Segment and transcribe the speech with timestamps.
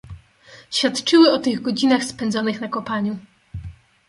[0.71, 3.19] "Świadczyły o tych godzinach, spędzonych na kopaniu."